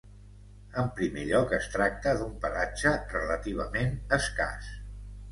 [0.83, 4.71] En primer lloc es tracta d'un pelatge relativament escàs.